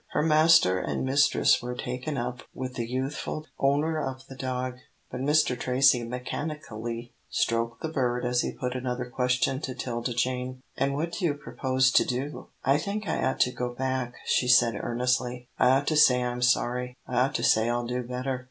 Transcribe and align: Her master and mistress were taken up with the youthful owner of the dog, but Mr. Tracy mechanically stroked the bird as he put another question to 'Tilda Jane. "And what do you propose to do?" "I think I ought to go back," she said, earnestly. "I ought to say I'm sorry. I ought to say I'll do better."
Her 0.13 0.23
master 0.23 0.79
and 0.79 1.05
mistress 1.05 1.61
were 1.61 1.75
taken 1.75 2.17
up 2.17 2.41
with 2.55 2.73
the 2.73 2.89
youthful 2.89 3.45
owner 3.59 4.03
of 4.03 4.25
the 4.25 4.35
dog, 4.35 4.77
but 5.11 5.21
Mr. 5.21 5.55
Tracy 5.55 6.03
mechanically 6.03 7.13
stroked 7.29 7.83
the 7.83 7.87
bird 7.87 8.25
as 8.25 8.41
he 8.41 8.51
put 8.51 8.75
another 8.75 9.05
question 9.05 9.61
to 9.61 9.75
'Tilda 9.75 10.15
Jane. 10.15 10.63
"And 10.75 10.95
what 10.95 11.11
do 11.11 11.25
you 11.25 11.35
propose 11.35 11.91
to 11.91 12.03
do?" 12.03 12.47
"I 12.63 12.79
think 12.79 13.07
I 13.07 13.23
ought 13.23 13.41
to 13.41 13.51
go 13.51 13.75
back," 13.75 14.15
she 14.25 14.47
said, 14.47 14.73
earnestly. 14.75 15.47
"I 15.59 15.69
ought 15.69 15.85
to 15.89 15.95
say 15.95 16.23
I'm 16.23 16.41
sorry. 16.41 16.97
I 17.05 17.19
ought 17.19 17.35
to 17.35 17.43
say 17.43 17.69
I'll 17.69 17.85
do 17.85 18.01
better." 18.01 18.39